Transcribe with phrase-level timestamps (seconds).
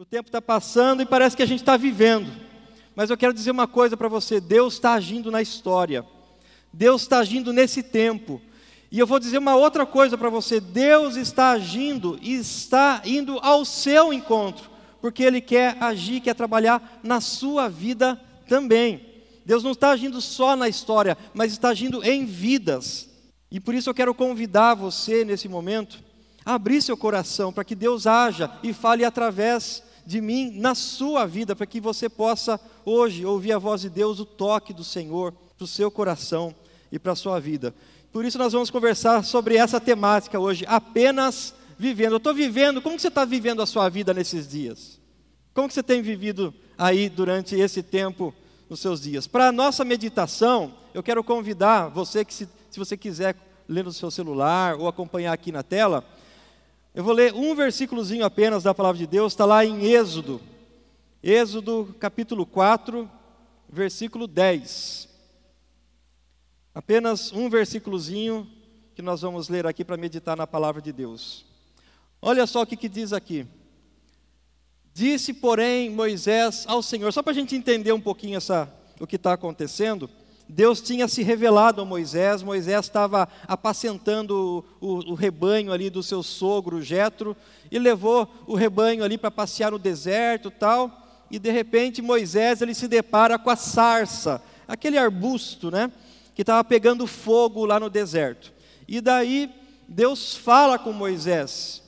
[0.00, 2.30] O tempo está passando e parece que a gente está vivendo.
[2.94, 6.06] Mas eu quero dizer uma coisa para você: Deus está agindo na história.
[6.72, 8.40] Deus está agindo nesse tempo.
[8.92, 13.40] E eu vou dizer uma outra coisa para você: Deus está agindo e está indo
[13.40, 18.14] ao seu encontro, porque Ele quer agir, quer trabalhar na sua vida
[18.46, 19.04] também.
[19.44, 23.08] Deus não está agindo só na história, mas está agindo em vidas.
[23.50, 25.98] E por isso eu quero convidar você nesse momento
[26.46, 31.26] a abrir seu coração para que Deus haja e fale através de mim na sua
[31.26, 35.34] vida, para que você possa hoje ouvir a voz de Deus, o toque do Senhor
[35.54, 36.54] para o seu coração
[36.90, 37.74] e para a sua vida.
[38.10, 42.12] Por isso nós vamos conversar sobre essa temática hoje, apenas vivendo.
[42.12, 44.98] Eu estou vivendo, como você está vivendo a sua vida nesses dias?
[45.52, 48.34] Como você tem vivido aí durante esse tempo
[48.66, 49.26] nos seus dias?
[49.26, 53.36] Para a nossa meditação, eu quero convidar você que se, se você quiser
[53.68, 56.02] ler no seu celular ou acompanhar aqui na tela,
[56.98, 60.40] eu vou ler um versículozinho apenas da palavra de Deus, está lá em Êxodo.
[61.22, 63.08] Êxodo capítulo 4,
[63.68, 65.08] versículo 10.
[66.74, 68.50] Apenas um versículozinho
[68.96, 71.46] que nós vamos ler aqui para meditar na palavra de Deus.
[72.20, 73.46] Olha só o que, que diz aqui.
[74.92, 78.68] Disse, porém, Moisés ao Senhor, só para a gente entender um pouquinho essa,
[78.98, 80.10] o que está acontecendo.
[80.48, 86.22] Deus tinha se revelado a Moisés, Moisés estava apacentando o, o, rebanho ali do seu
[86.22, 87.36] sogro Jetro
[87.70, 92.74] e levou o rebanho ali para passear no deserto tal, e de repente Moisés ele
[92.74, 95.92] se depara com a sarça, aquele arbusto, né?
[96.38, 98.52] que estava pegando fogo lá no deserto.
[98.86, 99.52] E daí
[99.88, 101.82] Deus fala com Moisés.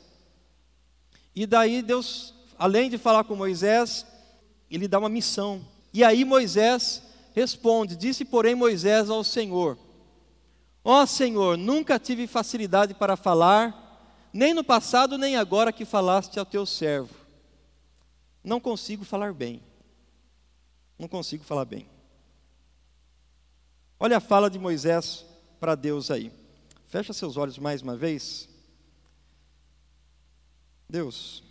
[1.37, 4.05] E daí Deus, além de falar com Moisés,
[4.69, 5.65] ele dá uma missão.
[5.95, 7.01] E aí Moisés
[7.35, 9.79] responde: Disse, porém, Moisés ao Senhor:
[10.85, 16.39] Ó oh, Senhor, nunca tive facilidade para falar, nem no passado, nem agora que falaste
[16.39, 17.15] ao teu servo.
[18.43, 19.63] Não consigo falar bem.
[20.99, 21.87] Não consigo falar bem.
[23.99, 25.27] Olha a fala de Moisés
[25.59, 26.33] para Deus aí.
[26.87, 28.49] Fecha seus olhos mais uma vez.
[30.89, 31.45] Deus,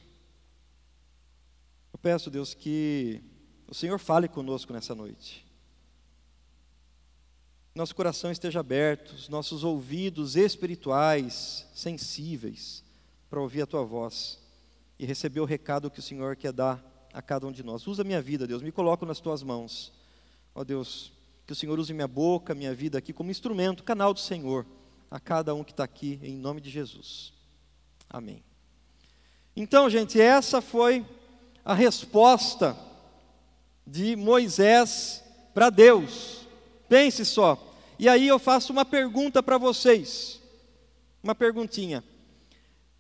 [1.94, 3.24] eu peço, Deus, que
[3.68, 5.49] o Senhor fale conosco nessa noite.
[7.74, 12.84] Nosso coração esteja aberto, os nossos ouvidos espirituais, sensíveis,
[13.30, 14.40] para ouvir a tua voz
[14.98, 17.86] e receber o recado que o Senhor quer dar a cada um de nós.
[17.88, 19.94] Usa minha vida, Deus, me coloco nas tuas mãos.
[20.54, 21.14] Ó Deus,
[21.46, 24.66] que o Senhor use minha boca, minha vida aqui como instrumento, canal do Senhor,
[25.10, 27.34] a cada um que está aqui, em nome de Jesus.
[28.10, 28.44] Amém.
[29.56, 31.06] Então, gente, essa foi
[31.64, 32.78] a resposta
[33.86, 36.39] de Moisés para Deus.
[36.90, 37.58] Pense só.
[37.98, 40.42] E aí eu faço uma pergunta para vocês.
[41.24, 42.04] Uma perguntinha.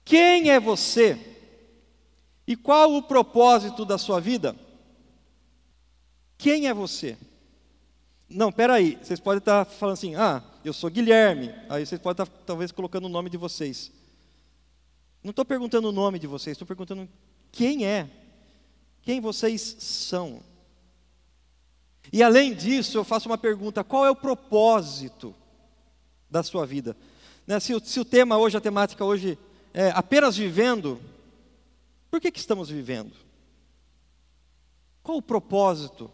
[0.06, 1.18] Quem é você?
[2.48, 4.56] E qual o propósito da sua vida?
[6.38, 7.18] Quem é você?
[8.30, 11.54] Não, peraí, vocês podem estar falando assim, ah, eu sou Guilherme.
[11.68, 13.92] Aí vocês podem estar talvez colocando o nome de vocês.
[15.24, 17.10] Não estou perguntando o nome de vocês, estou perguntando
[17.52, 18.10] quem é,
[19.02, 20.42] quem vocês são.
[22.12, 25.36] E além disso, eu faço uma pergunta: qual é o propósito
[26.30, 26.96] da sua vida?
[27.46, 29.38] Né, se, o, se, o, tema hoje, a temática hoje
[29.74, 31.00] é apenas vivendo,
[32.10, 33.14] por que, que estamos vivendo?
[35.02, 36.12] Qual o propósito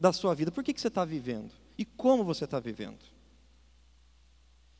[0.00, 0.50] da sua vida.
[0.50, 1.50] Por que, que você está vivendo?
[1.76, 2.98] E como você está vivendo?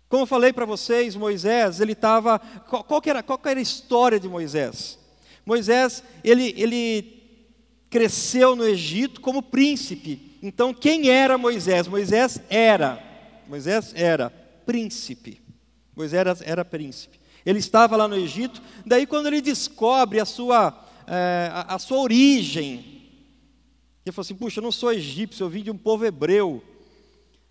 [0.09, 2.39] Como eu falei para vocês, Moisés, ele estava.
[2.39, 4.99] Qual, qual, era, qual era a história de Moisés?
[5.45, 7.23] Moisés, ele, ele
[7.91, 10.30] cresceu no Egito como príncipe.
[10.43, 11.87] Então, quem era Moisés?
[11.87, 13.03] Moisés era.
[13.49, 14.31] Moisés era
[14.65, 15.41] príncipe.
[15.95, 17.21] Moisés era, era príncipe.
[17.45, 18.63] Ele estava lá no Egito.
[18.87, 23.01] Daí, quando ele descobre a sua, é, a, a sua origem,
[24.05, 26.63] ele falou assim: puxa, eu não sou egípcio, eu vim de um povo hebreu.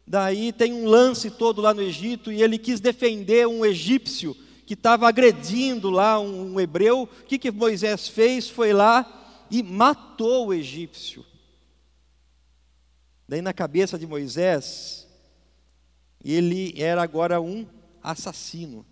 [0.06, 4.36] Daí tem um lance todo lá no Egito e ele quis defender um egípcio
[4.66, 7.04] que estava agredindo lá um, um hebreu.
[7.04, 8.50] O que, que Moisés fez?
[8.50, 11.24] Foi lá e matou o egípcio.
[13.30, 15.08] Daí na cabeça de Moisés,
[16.26, 17.64] ele era agora um
[18.02, 18.84] assassino.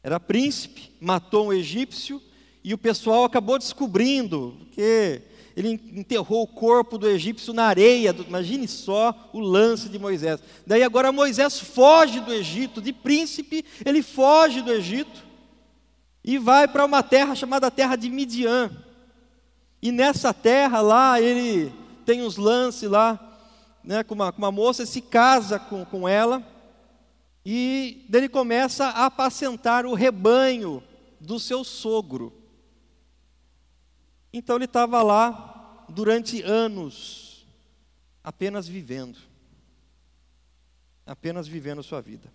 [0.00, 2.22] Era príncipe, matou um egípcio
[2.62, 5.22] e o pessoal acabou descobrindo que
[5.56, 8.14] ele enterrou o corpo do egípcio na areia.
[8.28, 10.38] Imagine só o lance de Moisés.
[10.64, 15.24] Daí agora Moisés foge do Egito, de príncipe, ele foge do Egito
[16.22, 18.70] e vai para uma terra chamada terra de Midian.
[19.82, 23.18] E nessa terra lá, ele tem uns lances lá,
[23.82, 26.42] né, com, uma, com uma moça, se casa com, com ela,
[27.44, 30.82] e ele começa a apacentar o rebanho
[31.20, 32.32] do seu sogro.
[34.32, 37.46] Então ele estava lá durante anos,
[38.22, 39.18] apenas vivendo.
[41.06, 42.32] Apenas vivendo sua vida.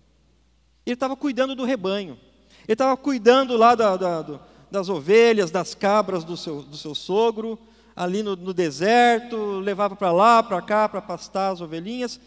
[0.86, 2.18] Ele estava cuidando do rebanho.
[2.64, 4.40] Ele estava cuidando lá da, da,
[4.70, 7.58] das ovelhas, das cabras do seu, do seu sogro,
[7.94, 12.20] ali no, no deserto, levava para lá, para cá, para pastar as ovelhinhas.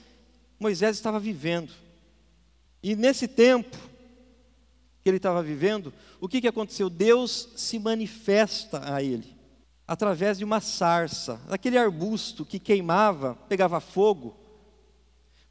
[0.60, 1.72] Moisés estava vivendo.
[2.82, 3.78] E nesse tempo
[5.02, 6.90] que ele estava vivendo, o que, que aconteceu?
[6.90, 9.34] Deus se manifesta a ele
[9.88, 14.36] através de uma sarça, daquele arbusto que queimava, pegava fogo.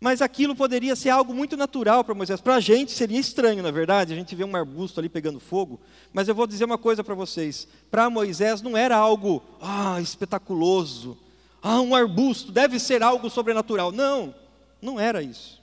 [0.03, 2.41] Mas aquilo poderia ser algo muito natural para Moisés.
[2.41, 5.81] Para a gente seria estranho, na verdade, a gente vê um arbusto ali pegando fogo.
[6.13, 11.17] Mas eu vou dizer uma coisa para vocês: para Moisés não era algo ah, espetaculoso.
[11.63, 13.93] Ah, um arbusto deve ser algo sobrenatural.
[13.93, 14.35] Não,
[14.83, 15.63] não era isso.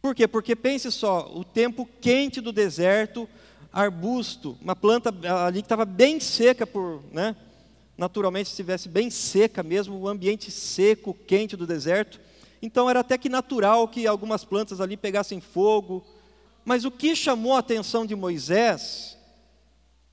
[0.00, 0.28] Por quê?
[0.28, 3.28] Porque pense só: o tempo quente do deserto,
[3.72, 5.12] arbusto, uma planta
[5.44, 7.34] ali que estava bem seca por, né?
[7.98, 12.20] Naturalmente, se estivesse bem seca mesmo, o ambiente seco, quente do deserto,
[12.64, 16.02] então era até que natural que algumas plantas ali pegassem fogo.
[16.64, 19.18] Mas o que chamou a atenção de Moisés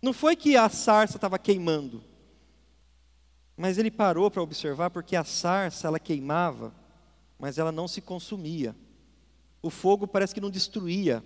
[0.01, 2.03] não foi que a sarça estava queimando.
[3.55, 6.75] Mas ele parou para observar porque a sarça ela queimava,
[7.39, 8.75] mas ela não se consumia.
[9.61, 11.23] O fogo parece que não destruía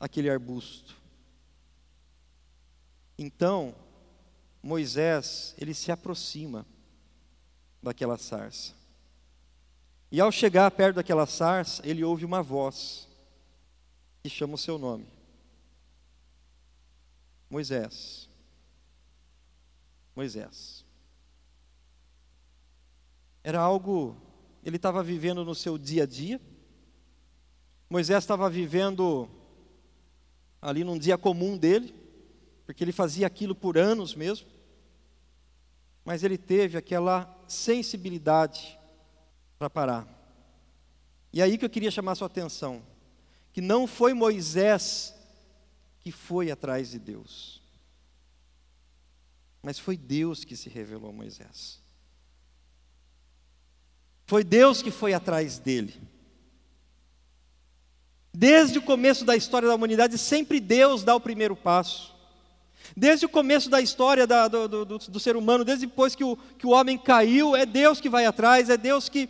[0.00, 0.96] aquele arbusto.
[3.16, 3.76] Então,
[4.60, 6.66] Moisés, ele se aproxima
[7.80, 8.77] daquela sarça.
[10.10, 13.06] E ao chegar perto daquela sarça, ele ouve uma voz
[14.22, 15.06] que chama o seu nome:
[17.50, 18.28] Moisés.
[20.16, 20.84] Moisés.
[23.44, 24.16] Era algo,
[24.64, 26.40] ele estava vivendo no seu dia a dia.
[27.88, 29.30] Moisés estava vivendo
[30.60, 31.94] ali num dia comum dele,
[32.66, 34.48] porque ele fazia aquilo por anos mesmo.
[36.04, 38.77] Mas ele teve aquela sensibilidade
[39.58, 40.06] para parar.
[41.32, 42.82] E aí que eu queria chamar sua atenção,
[43.52, 45.14] que não foi Moisés
[46.00, 47.60] que foi atrás de Deus,
[49.62, 51.80] mas foi Deus que se revelou a Moisés.
[54.26, 55.94] Foi Deus que foi atrás dele.
[58.32, 62.14] Desde o começo da história da humanidade, sempre Deus dá o primeiro passo.
[62.96, 66.36] Desde o começo da história da, do, do, do, ser humano, desde depois que o,
[66.36, 69.28] que o homem caiu, é Deus que vai atrás, é Deus que,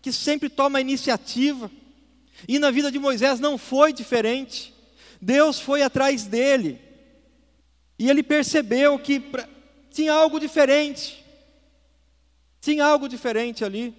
[0.00, 1.70] que sempre toma a iniciativa.
[2.46, 4.74] E na vida de Moisés não foi diferente.
[5.20, 6.80] Deus foi atrás dele.
[7.98, 9.22] E ele percebeu que
[9.90, 11.24] tinha algo diferente.
[12.60, 13.94] Tinha algo diferente ali.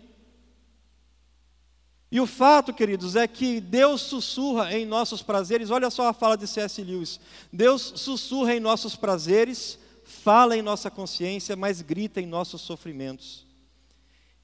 [2.12, 5.70] E o fato, queridos, é que Deus sussurra em nossos prazeres.
[5.70, 6.82] Olha só a fala de C.S.
[6.82, 7.20] Lewis.
[7.54, 13.49] Deus sussurra em nossos prazeres, fala em nossa consciência, mas grita em nossos sofrimentos.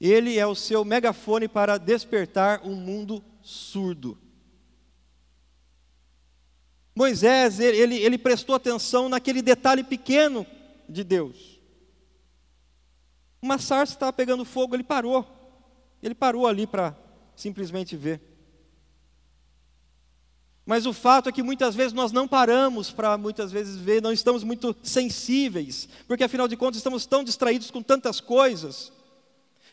[0.00, 4.18] Ele é o seu megafone para despertar um mundo surdo.
[6.94, 10.46] Moisés, ele, ele prestou atenção naquele detalhe pequeno
[10.88, 11.60] de Deus.
[13.40, 15.26] Uma sarça estava pegando fogo, ele parou.
[16.02, 16.96] Ele parou ali para
[17.34, 18.20] simplesmente ver.
[20.64, 24.12] Mas o fato é que muitas vezes nós não paramos para muitas vezes ver, não
[24.12, 28.92] estamos muito sensíveis, porque afinal de contas estamos tão distraídos com tantas coisas.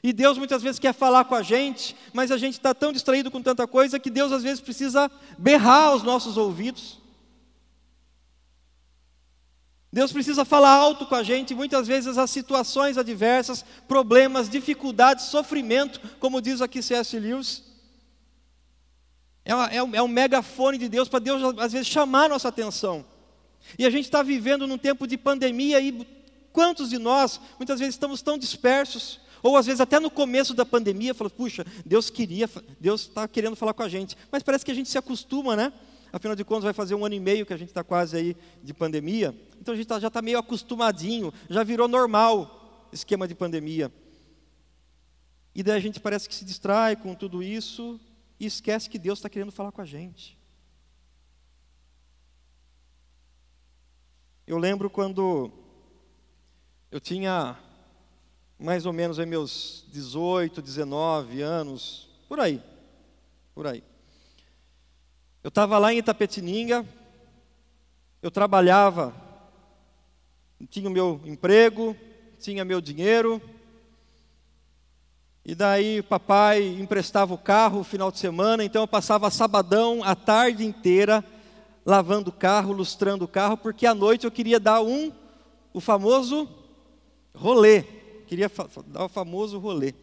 [0.03, 3.31] E Deus muitas vezes quer falar com a gente, mas a gente está tão distraído
[3.31, 7.01] com tanta coisa que Deus às vezes precisa berrar aos nossos ouvidos.
[9.93, 16.01] Deus precisa falar alto com a gente, muitas vezes as situações adversas, problemas, dificuldades, sofrimento,
[16.19, 17.17] como diz aqui C.S.
[17.17, 17.63] Lewis.
[19.45, 22.49] É, uma, é, um, é um megafone de Deus para Deus, às vezes, chamar nossa
[22.49, 23.05] atenção.
[23.79, 26.05] E a gente está vivendo num tempo de pandemia e
[26.51, 30.65] quantos de nós, muitas vezes, estamos tão dispersos, ou às vezes até no começo da
[30.65, 34.17] pandemia, falou, puxa, Deus queria, Deus está querendo falar com a gente.
[34.31, 35.73] Mas parece que a gente se acostuma, né?
[36.13, 38.37] Afinal de contas, vai fazer um ano e meio que a gente está quase aí
[38.63, 39.35] de pandemia.
[39.59, 43.91] Então a gente tá, já está meio acostumadinho, já virou normal esquema de pandemia.
[45.53, 47.99] E daí a gente parece que se distrai com tudo isso
[48.39, 50.37] e esquece que Deus está querendo falar com a gente.
[54.47, 55.51] Eu lembro quando
[56.91, 57.57] eu tinha
[58.63, 62.61] mais ou menos aí meus 18, 19 anos, por aí,
[63.53, 63.83] por aí.
[65.43, 66.85] Eu estava lá em Itapetininga,
[68.21, 69.13] eu trabalhava,
[70.69, 71.93] tinha o meu emprego,
[72.39, 73.41] tinha meu dinheiro,
[75.43, 80.15] e daí papai emprestava o carro no final de semana, então eu passava sabadão a
[80.15, 81.21] tarde inteira
[81.85, 85.11] lavando o carro, lustrando o carro, porque à noite eu queria dar um,
[85.73, 86.47] o famoso
[87.35, 88.02] Rolê.
[88.27, 88.51] Queria
[88.87, 89.93] dar o famoso rolê.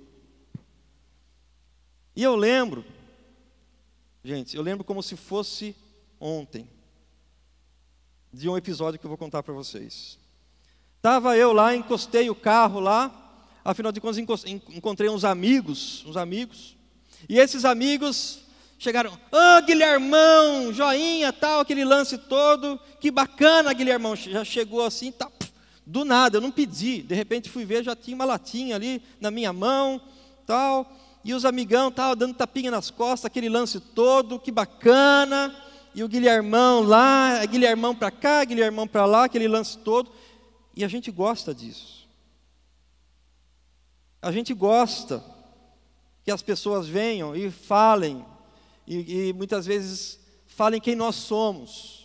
[2.15, 2.85] E eu lembro,
[4.25, 5.75] gente, eu lembro como se fosse
[6.21, 6.69] ontem,
[8.33, 10.19] de um episódio que eu vou contar para vocês.
[10.97, 13.11] Estava eu lá, encostei o carro lá,
[13.65, 16.77] afinal de contas encontrei uns amigos, uns amigos,
[17.29, 18.41] e esses amigos
[18.79, 25.11] chegaram, ô oh, Guilhermão, joinha, tal, aquele lance todo, que bacana, Guilhermão, já chegou assim,
[25.11, 25.31] tá,
[25.91, 29.29] do nada, eu não pedi, de repente fui ver, já tinha uma latinha ali na
[29.29, 30.01] minha mão,
[30.47, 30.89] tal,
[31.25, 35.53] e os amigão tal, dando tapinha nas costas, aquele lance todo, que bacana,
[35.93, 40.13] e o Guilhermão lá, Guilhermão para cá, Guilhermão para lá, aquele lance todo,
[40.77, 42.09] e a gente gosta disso.
[44.23, 45.25] A gente gosta
[46.25, 48.25] que as pessoas venham e falem,
[48.87, 52.00] e, e muitas vezes falem quem nós somos.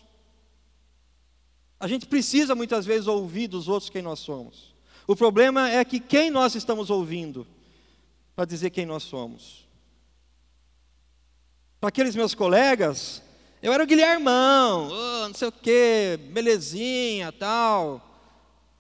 [1.80, 4.74] A gente precisa muitas vezes ouvir dos outros quem nós somos.
[5.08, 7.46] O problema é que quem nós estamos ouvindo
[8.36, 9.66] para dizer quem nós somos.
[11.80, 13.22] Para aqueles meus colegas,
[13.62, 18.02] eu era o Guilhermão, oh, não sei o quê, belezinha, tal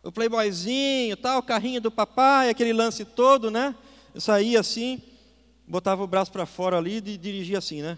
[0.06, 3.76] o playboyzinho, tal, carrinho do papai, aquele lance todo, né?
[4.14, 5.02] Eu saía assim,
[5.68, 7.98] botava o braço para fora ali e dirigia assim, né?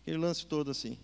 [0.00, 0.96] Aquele lance todo assim.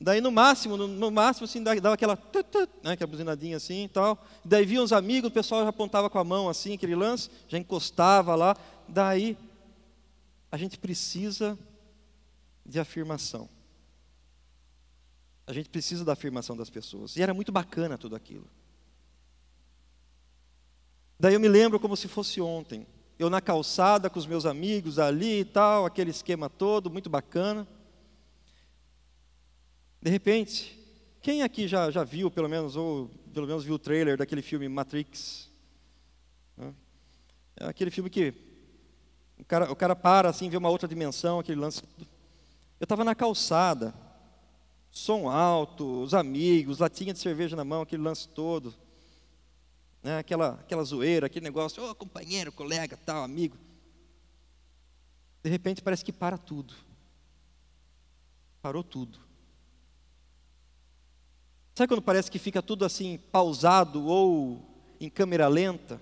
[0.00, 3.84] Daí no máximo, no, no máximo assim, dava aquela, tut, tut, né, aquela buzinadinha assim
[3.84, 4.24] e tal.
[4.42, 7.58] Daí via uns amigos, o pessoal já apontava com a mão assim, aquele lance, já
[7.58, 8.56] encostava lá.
[8.88, 9.36] Daí
[10.50, 11.58] a gente precisa
[12.64, 13.46] de afirmação.
[15.46, 17.14] A gente precisa da afirmação das pessoas.
[17.16, 18.46] E era muito bacana tudo aquilo.
[21.18, 22.86] Daí eu me lembro como se fosse ontem.
[23.18, 27.68] Eu na calçada com os meus amigos ali e tal, aquele esquema todo, muito bacana.
[30.00, 30.78] De repente,
[31.20, 34.68] quem aqui já, já viu, pelo menos, ou pelo menos viu o trailer daquele filme
[34.68, 35.50] Matrix?
[37.56, 38.32] É aquele filme que
[39.38, 41.82] o cara, o cara para assim, vê uma outra dimensão, aquele lance.
[42.78, 43.94] Eu estava na calçada,
[44.90, 48.74] som alto, os amigos, latinha de cerveja na mão, aquele lance todo
[50.02, 53.56] né, aquela, aquela zoeira, aquele negócio, ô oh, companheiro, colega, tal, amigo.
[55.42, 56.74] De repente parece que para tudo.
[58.62, 59.18] Parou tudo.
[61.80, 64.62] Sabe quando parece que fica tudo assim pausado ou
[65.00, 65.98] em câmera lenta?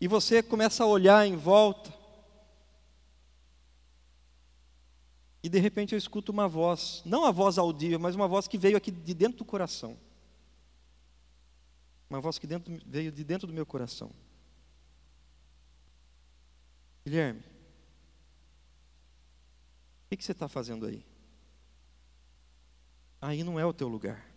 [0.00, 1.92] E você começa a olhar em volta.
[5.42, 8.56] E de repente eu escuto uma voz, não a voz audível, mas uma voz que
[8.56, 9.94] veio aqui de dentro do coração.
[12.08, 14.10] Uma voz que dentro, veio de dentro do meu coração.
[17.04, 17.44] Guilherme, o
[20.08, 21.04] que, que você está fazendo aí?
[23.20, 24.31] Aí não é o teu lugar.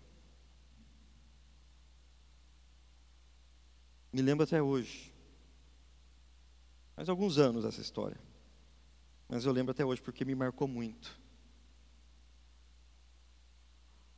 [4.15, 5.13] Me lembro até hoje.
[6.95, 8.17] Faz alguns anos essa história.
[9.27, 11.19] Mas eu lembro até hoje porque me marcou muito.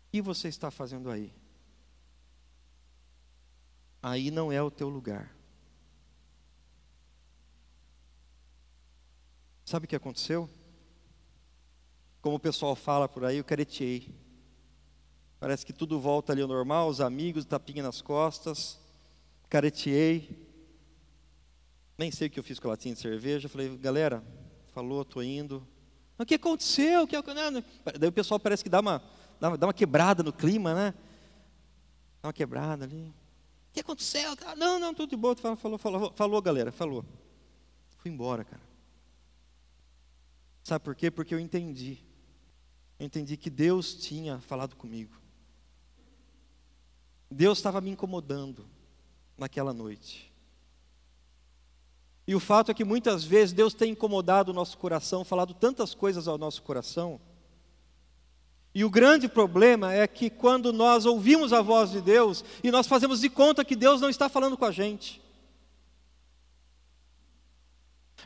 [0.05, 1.33] O que você está fazendo aí?
[3.99, 5.35] aí não é o teu lugar.
[9.65, 10.47] Sabe o que aconteceu?
[12.21, 14.15] Como o pessoal fala por aí, eu careteei.
[15.39, 18.85] Parece que tudo volta ali ao normal, os amigos, tapinha nas costas.
[19.49, 20.45] Careteei.
[21.97, 23.49] Nem sei o que eu fiz com a latinha de cerveja.
[23.49, 24.23] Falei, galera,
[24.67, 25.65] falou, estou indo.
[26.17, 27.03] O que aconteceu?
[27.03, 27.15] O que...
[27.99, 29.01] Daí o pessoal parece que dá uma,
[29.39, 30.93] dá uma quebrada no clima, né?
[32.21, 33.13] Dá uma quebrada ali
[33.77, 34.35] que aconteceu?
[34.57, 35.35] Não, não, tudo de boa.
[35.35, 37.05] Falou, falou, falou, falou, galera, falou.
[37.97, 38.61] Fui embora, cara.
[40.63, 41.11] Sabe por quê?
[41.11, 41.99] Porque eu entendi.
[42.99, 45.15] Eu entendi que Deus tinha falado comigo.
[47.29, 48.67] Deus estava me incomodando
[49.37, 50.31] naquela noite.
[52.27, 55.93] E o fato é que muitas vezes Deus tem incomodado o nosso coração, falado tantas
[55.93, 57.21] coisas ao nosso coração,
[58.77, 62.85] e o grande problema é que quando nós ouvimos a voz de Deus e nós
[62.85, 65.19] fazemos de conta que Deus não está falando com a gente.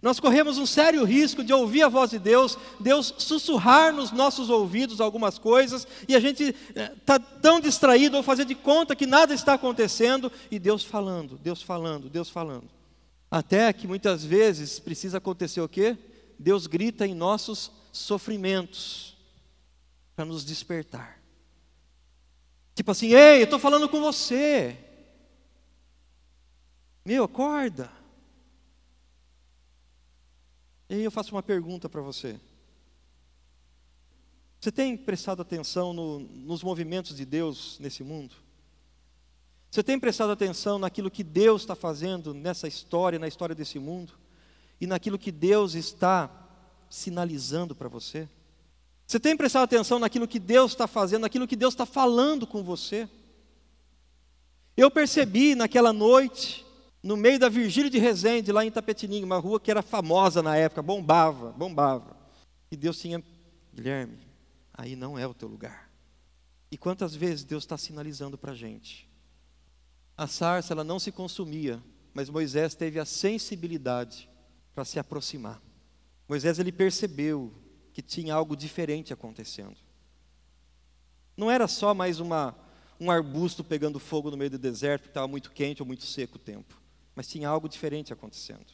[0.02, 4.50] Nós corremos um sério risco de ouvir a voz de Deus, Deus sussurrar nos nossos
[4.50, 9.06] ouvidos algumas coisas, e a gente está eh, tão distraído ou fazer de conta que
[9.06, 12.70] nada está acontecendo, e Deus falando, Deus falando, Deus falando.
[13.30, 15.98] Até que muitas vezes precisa acontecer o quê?
[16.38, 19.16] Deus grita em nossos sofrimentos
[20.16, 21.22] para nos despertar.
[22.74, 24.78] Tipo assim, ei, eu estou falando com você.
[27.06, 28.01] Meu, acorda.
[30.92, 32.38] E aí eu faço uma pergunta para você.
[34.60, 38.36] Você tem prestado atenção no, nos movimentos de Deus nesse mundo?
[39.70, 44.12] Você tem prestado atenção naquilo que Deus está fazendo nessa história, na história desse mundo?
[44.82, 46.30] E naquilo que Deus está
[46.90, 48.28] sinalizando para você?
[49.08, 52.66] Você tem prestado atenção naquilo que Deus está fazendo, naquilo que Deus está falando com
[52.66, 53.08] você?
[54.76, 56.66] Eu percebi naquela noite,
[57.04, 60.56] no meio da Virgília de Resende, lá em Tapetininho, uma rua que era famosa na
[60.56, 62.16] época, bombava, bombava.
[62.70, 63.24] E Deus tinha,
[63.74, 64.20] Guilherme,
[64.74, 65.90] aí não é o teu lugar.
[66.72, 69.10] E quantas vezes Deus está sinalizando para a gente?
[70.16, 71.82] A sarça ela não se consumia,
[72.14, 74.30] mas Moisés teve a sensibilidade
[74.74, 75.62] para se aproximar.
[76.28, 77.52] Moisés ele percebeu
[77.92, 79.76] que tinha algo diferente acontecendo.
[81.36, 82.56] Não era só mais uma,
[83.00, 86.38] um arbusto pegando fogo no meio do deserto, porque estava muito quente ou muito seco
[86.38, 86.81] o tempo,
[87.22, 88.66] mas tinha algo diferente acontecendo.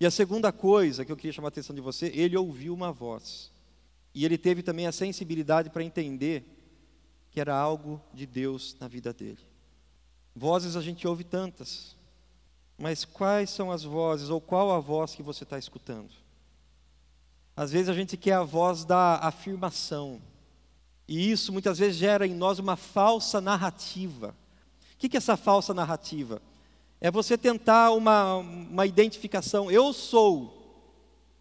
[0.00, 2.90] E a segunda coisa que eu queria chamar a atenção de você, ele ouviu uma
[2.90, 3.52] voz.
[4.14, 6.46] E ele teve também a sensibilidade para entender
[7.30, 9.40] que era algo de Deus na vida dele.
[10.34, 11.94] Vozes a gente ouve tantas,
[12.78, 16.10] mas quais são as vozes, ou qual a voz que você está escutando?
[17.54, 20.22] Às vezes a gente quer a voz da afirmação,
[21.06, 24.34] e isso muitas vezes gera em nós uma falsa narrativa.
[24.94, 26.40] O que é essa falsa narrativa?
[27.04, 30.88] É você tentar uma, uma identificação, eu sou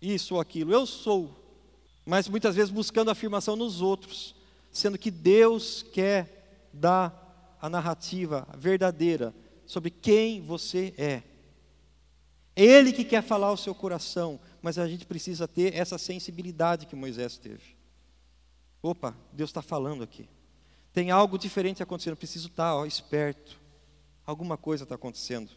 [0.01, 1.33] isso ou aquilo, eu sou,
[2.05, 4.35] mas muitas vezes buscando afirmação nos outros,
[4.69, 9.33] sendo que Deus quer dar a narrativa verdadeira
[9.65, 11.23] sobre quem você é.
[12.57, 16.95] Ele que quer falar ao seu coração, mas a gente precisa ter essa sensibilidade que
[16.97, 17.77] Moisés teve.
[18.81, 20.27] Opa, Deus está falando aqui.
[20.91, 23.62] Tem algo diferente acontecendo, preciso estar ó, esperto.
[24.25, 25.51] Alguma coisa está acontecendo.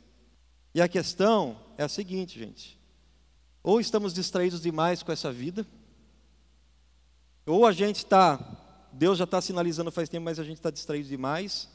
[0.75, 2.79] E a questão é a seguinte, gente.
[3.63, 5.67] Ou estamos distraídos demais com essa vida,
[7.45, 8.39] ou a gente está,
[8.93, 11.69] Deus já está sinalizando faz tempo, mas a gente está distraído demais,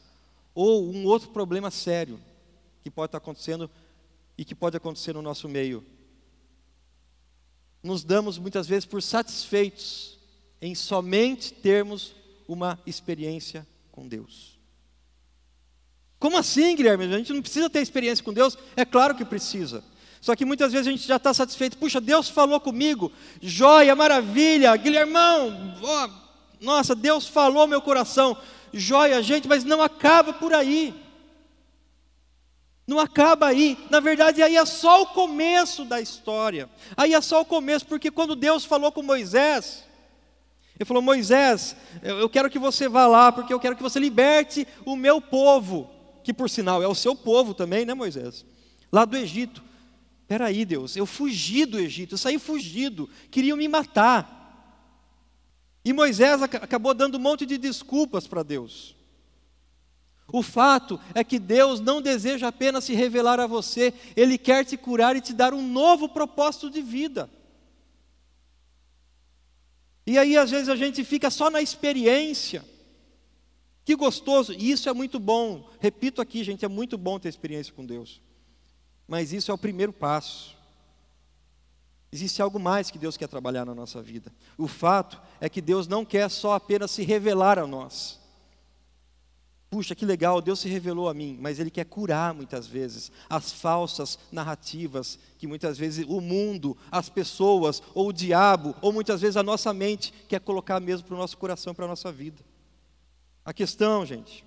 [0.53, 2.19] ou um outro problema sério
[2.83, 3.69] que pode estar acontecendo
[4.37, 5.85] e que pode acontecer no nosso meio.
[7.81, 10.19] Nos damos muitas vezes por satisfeitos
[10.61, 12.13] em somente termos
[12.47, 14.60] uma experiência com Deus.
[16.21, 17.03] Como assim, Guilherme?
[17.05, 18.55] A gente não precisa ter experiência com Deus?
[18.77, 19.83] É claro que precisa.
[20.21, 21.79] Só que muitas vezes a gente já está satisfeito.
[21.79, 28.37] Puxa, Deus falou comigo, joia, maravilha, Guilhermão, oh, nossa, Deus falou meu coração
[28.71, 30.93] joia, gente, mas não acaba por aí.
[32.85, 33.77] Não acaba aí.
[33.89, 36.69] Na verdade, aí é só o começo da história.
[36.95, 39.83] Aí é só o começo, porque quando Deus falou com Moisés,
[40.75, 44.67] ele falou: Moisés, eu quero que você vá lá, porque eu quero que você liberte
[44.85, 45.89] o meu povo,
[46.23, 48.45] que por sinal é o seu povo também, né, Moisés?
[48.91, 49.63] Lá do Egito.
[50.21, 54.41] Espera aí, Deus, eu fugi do Egito, eu saí fugido, queriam me matar.
[55.83, 58.95] E Moisés acabou dando um monte de desculpas para Deus.
[60.31, 64.77] O fato é que Deus não deseja apenas se revelar a você, Ele quer te
[64.77, 67.29] curar e te dar um novo propósito de vida.
[70.07, 72.63] E aí, às vezes, a gente fica só na experiência.
[73.83, 75.69] Que gostoso, e isso é muito bom.
[75.79, 78.21] Repito aqui, gente, é muito bom ter experiência com Deus.
[79.07, 80.55] Mas isso é o primeiro passo.
[82.11, 84.31] Existe algo mais que Deus quer trabalhar na nossa vida.
[84.57, 88.19] O fato é que Deus não quer só apenas se revelar a nós.
[89.69, 93.53] Puxa, que legal, Deus se revelou a mim, mas Ele quer curar muitas vezes as
[93.53, 99.37] falsas narrativas que muitas vezes o mundo, as pessoas, ou o diabo, ou muitas vezes
[99.37, 102.43] a nossa mente quer colocar mesmo para o nosso coração, para a nossa vida.
[103.43, 104.45] A questão, gente,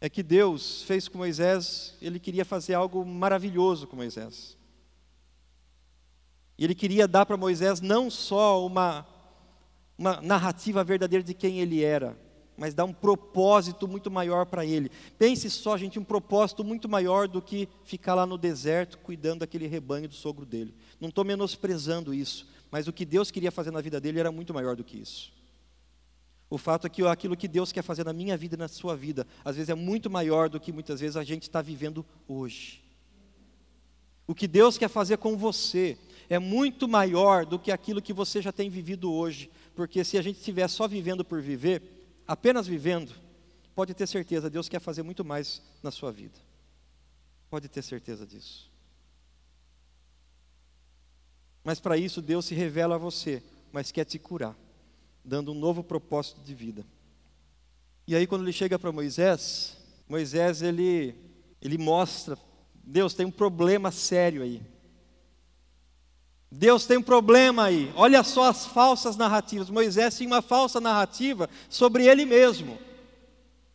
[0.00, 4.56] é que Deus fez com Moisés, ele queria fazer algo maravilhoso com Moisés.
[6.58, 9.06] E ele queria dar para Moisés não só uma,
[9.96, 12.16] uma narrativa verdadeira de quem ele era,
[12.56, 14.90] mas dar um propósito muito maior para ele.
[15.18, 19.66] Pense só, gente, um propósito muito maior do que ficar lá no deserto cuidando daquele
[19.66, 20.74] rebanho do sogro dele.
[21.00, 24.54] Não estou menosprezando isso, mas o que Deus queria fazer na vida dele era muito
[24.54, 25.35] maior do que isso.
[26.48, 28.96] O fato é que aquilo que Deus quer fazer na minha vida e na sua
[28.96, 32.82] vida, às vezes é muito maior do que muitas vezes a gente está vivendo hoje.
[34.26, 38.42] O que Deus quer fazer com você é muito maior do que aquilo que você
[38.42, 39.50] já tem vivido hoje.
[39.74, 41.82] Porque se a gente estiver só vivendo por viver,
[42.26, 43.12] apenas vivendo,
[43.74, 46.38] pode ter certeza, Deus quer fazer muito mais na sua vida.
[47.48, 48.70] Pode ter certeza disso.
[51.62, 54.56] Mas para isso Deus se revela a você, mas quer te curar,
[55.26, 56.86] dando um novo propósito de vida.
[58.06, 59.76] E aí quando ele chega para Moisés,
[60.08, 61.14] Moisés ele
[61.60, 62.38] ele mostra,
[62.72, 64.62] Deus tem um problema sério aí.
[66.48, 67.92] Deus tem um problema aí.
[67.96, 69.68] Olha só as falsas narrativas.
[69.68, 72.78] Moisés tinha uma falsa narrativa sobre ele mesmo.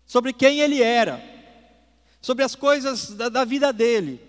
[0.05, 1.23] sobre quem ele era,
[2.21, 4.19] sobre as coisas da, da vida dele.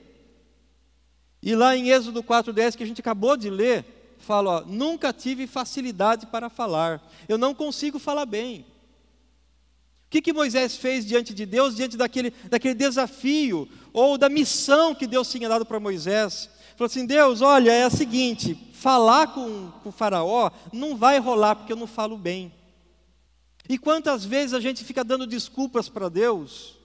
[1.43, 3.85] E lá em Êxodo 4,10, que a gente acabou de ler,
[4.25, 8.67] fala: ó, nunca tive facilidade para falar, eu não consigo falar bem.
[10.07, 14.95] O que, que Moisés fez diante de Deus, diante daquele, daquele desafio, ou da missão
[14.95, 16.51] que Deus tinha dado para Moisés?
[16.77, 21.57] Falou assim: Deus, olha, é o seguinte, falar com, com o Faraó não vai rolar,
[21.57, 22.53] porque eu não falo bem.
[23.69, 26.82] E quantas vezes a gente fica dando desculpas para Deus?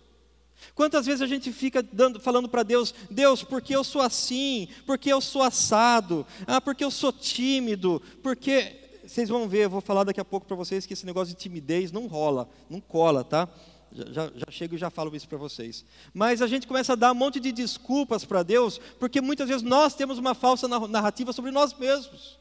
[0.74, 5.12] Quantas vezes a gente fica dando, falando para Deus, Deus, porque eu sou assim, porque
[5.12, 8.84] eu sou assado, ah, porque eu sou tímido, porque.
[9.06, 11.40] Vocês vão ver, eu vou falar daqui a pouco para vocês que esse negócio de
[11.40, 13.48] timidez não rola, não cola, tá?
[13.94, 15.86] Já, já, chego e já falo isso para vocês.
[16.14, 19.64] Mas a gente começa a dar um monte de desculpas para Deus, porque muitas vezes
[19.64, 22.38] nós temos uma falsa narrativa sobre nós mesmos.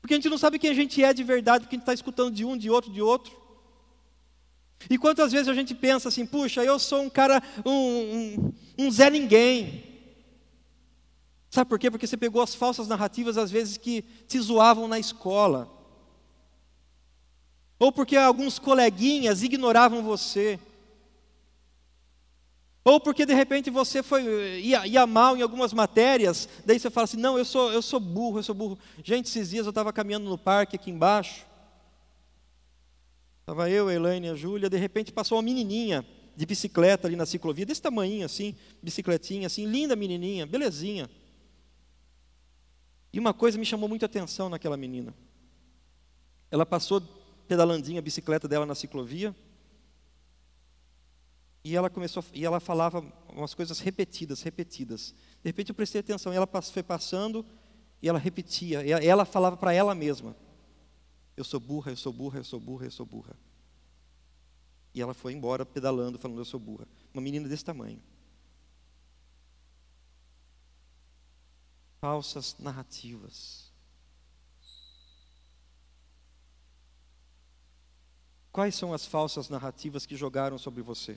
[0.00, 1.92] Porque a gente não sabe quem a gente é de verdade, porque a gente está
[1.92, 3.47] escutando de um, de outro, de outro.
[4.88, 8.90] E quantas vezes a gente pensa assim, puxa, eu sou um cara, um, um, um
[8.90, 9.84] Zé Ninguém.
[11.50, 11.90] Sabe por quê?
[11.90, 15.70] Porque você pegou as falsas narrativas, às vezes, que te zoavam na escola.
[17.78, 20.58] Ou porque alguns coleguinhas ignoravam você.
[22.84, 24.24] Ou porque de repente você foi,
[24.60, 28.00] ia, ia, mal em algumas matérias, daí você fala assim, não, eu sou, eu sou
[28.00, 28.78] burro, eu sou burro.
[29.04, 31.44] Gente, esses dias eu estava caminhando no parque aqui embaixo,
[33.48, 36.06] Estava eu, a Elaine a Júlia, de repente passou uma menininha
[36.36, 41.08] de bicicleta ali na ciclovia, desse tamanho assim, bicicletinha assim, linda menininha, belezinha.
[43.10, 45.14] E uma coisa me chamou muita atenção naquela menina.
[46.50, 47.00] Ela passou
[47.48, 49.34] pedalandinha a bicicleta dela na ciclovia,
[51.64, 55.14] e ela começou, e ela falava umas coisas repetidas, repetidas.
[55.42, 57.46] De repente eu prestei atenção, e ela foi passando,
[58.02, 60.36] e ela repetia, ela falava para ela mesma.
[61.38, 63.36] Eu sou burra, eu sou burra, eu sou burra, eu sou burra.
[64.92, 66.84] E ela foi embora pedalando, falando: Eu sou burra.
[67.14, 68.02] Uma menina desse tamanho.
[72.00, 73.70] Falsas narrativas.
[78.50, 81.16] Quais são as falsas narrativas que jogaram sobre você?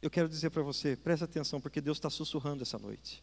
[0.00, 3.20] Eu quero dizer para você, preste atenção, porque Deus está sussurrando essa noite.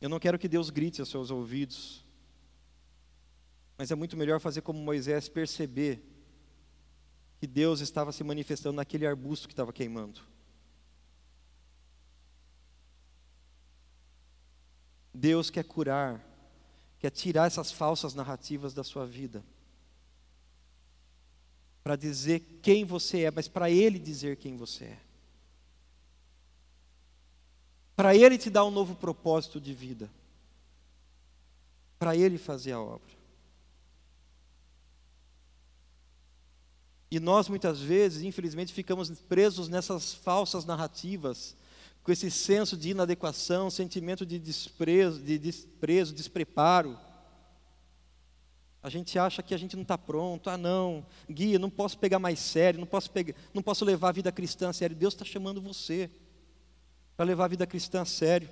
[0.00, 2.04] Eu não quero que Deus grite aos seus ouvidos,
[3.76, 6.02] mas é muito melhor fazer como Moisés perceber
[7.40, 10.20] que Deus estava se manifestando naquele arbusto que estava queimando.
[15.12, 16.24] Deus quer curar,
[16.98, 19.44] quer tirar essas falsas narrativas da sua vida.
[21.82, 25.07] Para dizer quem você é, mas para Ele dizer quem você é
[27.98, 30.08] para Ele te dar um novo propósito de vida,
[31.98, 33.10] para Ele fazer a obra.
[37.10, 41.56] E nós muitas vezes, infelizmente, ficamos presos nessas falsas narrativas,
[42.04, 46.96] com esse senso de inadequação, sentimento de desprezo, de desprezo, despreparo.
[48.80, 50.48] A gente acha que a gente não está pronto.
[50.48, 54.12] Ah, não, guia, não posso pegar mais sério, não posso, pegar, não posso levar a
[54.12, 54.94] vida cristã a sério.
[54.94, 56.08] Deus está chamando você
[57.18, 58.48] para levar a vida cristã a sério.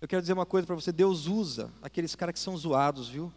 [0.00, 3.32] Eu quero dizer uma coisa para você: Deus usa aqueles caras que são zoados, viu?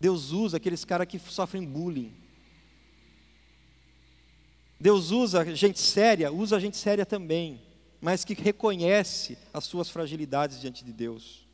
[0.00, 2.16] Deus usa aqueles caras que sofrem bullying.
[4.80, 7.60] Deus usa gente séria, usa gente séria também,
[8.00, 11.45] mas que reconhece as suas fragilidades diante de Deus.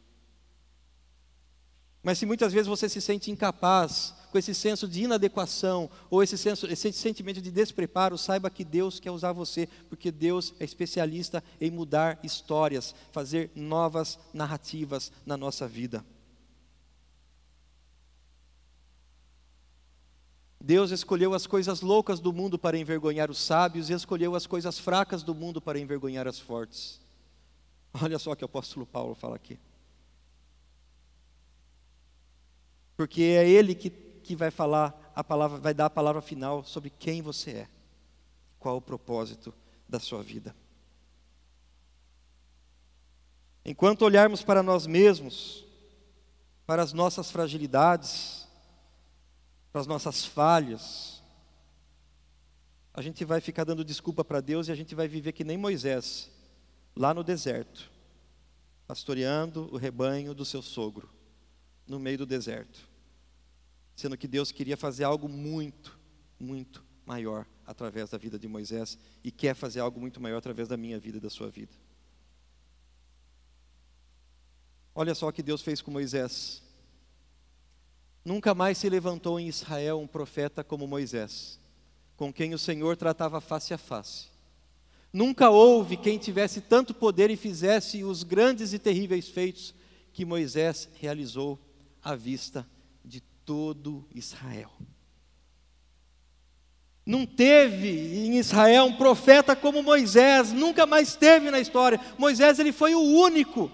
[2.02, 6.36] Mas se muitas vezes você se sente incapaz, com esse senso de inadequação, ou esse,
[6.38, 11.44] senso, esse sentimento de despreparo, saiba que Deus quer usar você, porque Deus é especialista
[11.60, 16.04] em mudar histórias, fazer novas narrativas na nossa vida.
[20.58, 24.78] Deus escolheu as coisas loucas do mundo para envergonhar os sábios e escolheu as coisas
[24.78, 27.00] fracas do mundo para envergonhar as fortes.
[28.00, 29.58] Olha só o que o apóstolo Paulo fala aqui.
[33.02, 36.88] Porque é Ele que, que vai falar a palavra, vai dar a palavra final sobre
[36.88, 37.68] quem você é,
[38.60, 39.52] qual o propósito
[39.88, 40.54] da sua vida.
[43.64, 45.64] Enquanto olharmos para nós mesmos,
[46.64, 48.46] para as nossas fragilidades,
[49.72, 51.20] para as nossas falhas,
[52.94, 55.58] a gente vai ficar dando desculpa para Deus e a gente vai viver que nem
[55.58, 56.30] Moisés,
[56.94, 57.90] lá no deserto,
[58.86, 61.10] pastoreando o rebanho do seu sogro,
[61.84, 62.91] no meio do deserto
[63.94, 65.98] sendo que Deus queria fazer algo muito,
[66.38, 70.76] muito maior através da vida de Moisés e quer fazer algo muito maior através da
[70.76, 71.72] minha vida e da sua vida.
[74.94, 76.62] Olha só o que Deus fez com Moisés.
[78.24, 81.58] Nunca mais se levantou em Israel um profeta como Moisés,
[82.16, 84.30] com quem o Senhor tratava face a face.
[85.12, 89.74] Nunca houve quem tivesse tanto poder e fizesse os grandes e terríveis feitos
[90.12, 91.58] que Moisés realizou
[92.02, 92.81] à vista de
[93.44, 94.70] todo Israel.
[97.04, 102.00] Não teve em Israel um profeta como Moisés, nunca mais teve na história.
[102.16, 103.70] Moisés ele foi o único.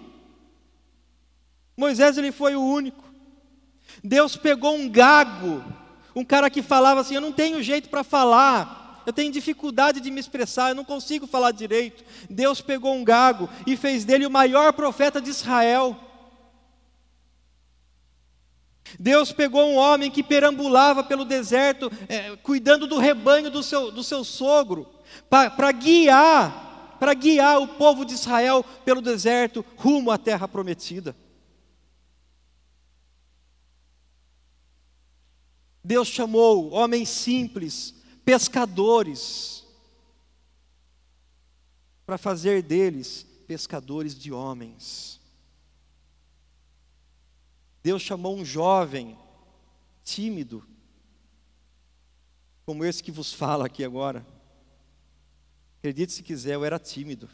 [1.77, 3.03] Moisés ele foi o único.
[4.03, 5.63] Deus pegou um gago,
[6.15, 10.09] um cara que falava assim: "Eu não tenho jeito para falar, eu tenho dificuldade de
[10.09, 12.03] me expressar, eu não consigo falar direito".
[12.29, 16.08] Deus pegou um gago e fez dele o maior profeta de Israel.
[19.09, 24.03] Deus pegou um homem que perambulava pelo deserto, é, cuidando do rebanho do seu, do
[24.03, 24.87] seu sogro,
[25.27, 31.15] para guiar, para guiar o povo de Israel pelo deserto rumo à terra prometida.
[35.83, 39.65] Deus chamou homens simples, pescadores,
[42.05, 45.18] para fazer deles pescadores de homens.
[47.89, 49.17] Deus chamou um jovem
[50.03, 50.63] tímido,
[52.63, 54.23] como esse que vos fala aqui agora.
[55.79, 57.27] Acredite se quiser, eu era tímido.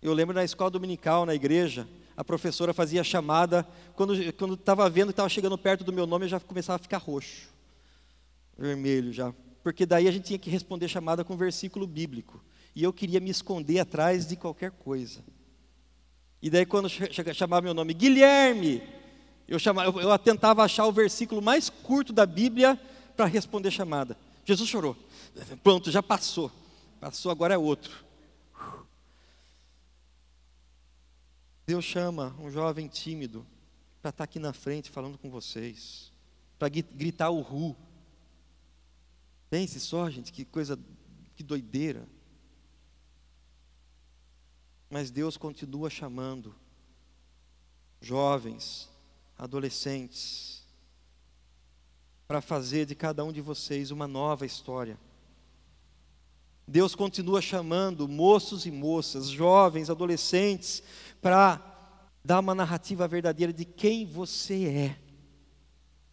[0.00, 3.62] Eu lembro na escola dominical, na igreja, a professora fazia chamada,
[3.94, 6.96] quando estava vendo que estava chegando perto do meu nome, eu já começava a ficar
[6.96, 7.52] roxo,
[8.56, 9.34] vermelho já.
[9.62, 12.42] Porque daí a gente tinha que responder chamada com versículo bíblico.
[12.74, 15.22] E eu queria me esconder atrás de qualquer coisa.
[16.46, 18.80] E daí, quando chamava meu nome, Guilherme,
[19.48, 22.80] eu, chamava, eu, tentava achar o versículo mais curto da Bíblia
[23.16, 24.16] para responder chamada.
[24.44, 24.96] Jesus chorou.
[25.64, 26.52] Pronto, já passou.
[27.00, 28.04] Passou, agora é outro.
[31.66, 33.44] Deus chama um jovem tímido
[34.00, 36.12] para estar tá aqui na frente falando com vocês,
[36.60, 37.74] para gritar o ru.
[39.50, 40.78] Pense só, gente, que coisa,
[41.34, 42.06] que doideira.
[44.88, 46.54] Mas Deus continua chamando
[48.00, 48.88] jovens,
[49.38, 50.64] adolescentes,
[52.26, 54.98] para fazer de cada um de vocês uma nova história.
[56.66, 60.82] Deus continua chamando moços e moças, jovens, adolescentes,
[61.22, 61.62] para
[62.24, 65.05] dar uma narrativa verdadeira de quem você é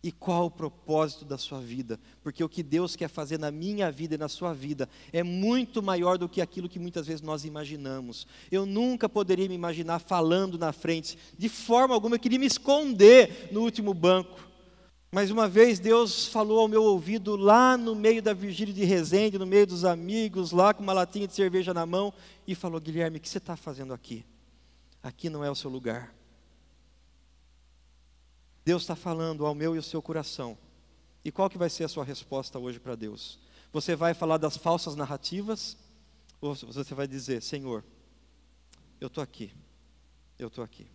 [0.04, 3.90] e qual o propósito da sua vida, porque o que Deus quer fazer na minha
[3.90, 7.46] vida e na sua vida é muito maior do que aquilo que muitas vezes nós
[7.46, 8.28] imaginamos.
[8.52, 13.48] Eu nunca poderia me imaginar falando na frente, de forma alguma, eu queria me esconder
[13.54, 14.52] no último banco.
[15.10, 19.38] Mas uma vez Deus falou ao meu ouvido lá no meio da vigília de Resende,
[19.38, 22.12] no meio dos amigos, lá com uma latinha de cerveja na mão,
[22.48, 24.26] e falou: Guilherme, o que você está fazendo aqui?
[25.04, 26.12] Aqui não é o seu lugar.
[28.66, 30.58] Deus está falando ao meu e ao seu coração.
[31.24, 33.40] E qual que vai ser a sua resposta hoje para Deus?
[33.72, 35.78] Você vai falar das falsas narrativas?
[36.40, 37.84] Ou você vai dizer, Senhor,
[39.00, 39.54] eu estou aqui,
[40.38, 40.88] eu estou aqui.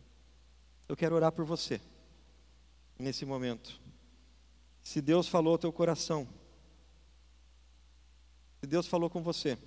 [0.89, 1.81] Eu quero orar por você,
[2.99, 3.81] nesse momento.
[4.83, 6.27] Se Deus falou ao teu coração,
[8.61, 9.59] se Deus falou com você,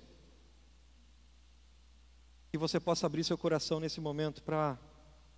[2.50, 4.78] que você possa abrir seu coração nesse momento para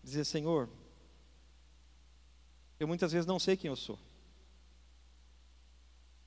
[0.03, 0.69] dizer, Senhor,
[2.79, 3.99] eu muitas vezes não sei quem eu sou.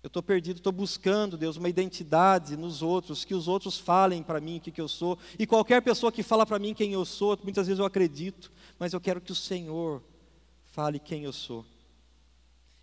[0.04, 4.40] Eu estou perdido, estou buscando, Deus, uma identidade nos outros, que os outros falem para
[4.40, 5.18] mim o que, que eu sou.
[5.38, 8.94] E qualquer pessoa que fala para mim quem eu sou, muitas vezes eu acredito, mas
[8.94, 10.02] eu quero que o Senhor
[10.64, 11.66] fale quem eu sou.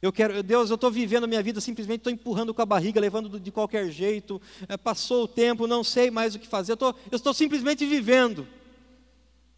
[0.03, 3.00] Eu quero, Deus, eu estou vivendo a minha vida, simplesmente estou empurrando com a barriga,
[3.00, 6.94] levando de qualquer jeito, é, passou o tempo, não sei mais o que fazer, eu,
[7.11, 8.46] estou simplesmente vivendo.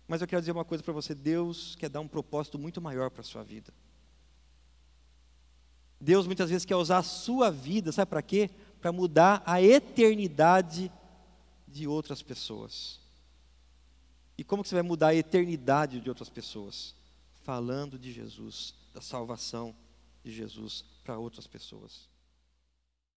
[0.07, 3.11] Mas eu quero dizer uma coisa para você: Deus quer dar um propósito muito maior
[3.11, 3.73] para a sua vida.
[6.01, 8.51] Deus muitas vezes quer usar a sua vida, sabe para quê?
[8.81, 10.93] Para mudar a eternidade
[11.67, 13.01] de outras pessoas.
[14.39, 16.95] E como que você vai mudar a eternidade de outras pessoas?
[17.43, 19.75] Falando de Jesus, da salvação
[20.23, 22.09] de Jesus para outras pessoas.